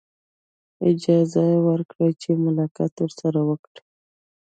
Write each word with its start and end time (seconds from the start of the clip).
اجازه 0.89 1.45
ورکړي 1.67 2.11
چې 2.21 2.29
ملاقات 2.45 2.93
ورسره 2.99 3.39
وکړي. 3.49 3.81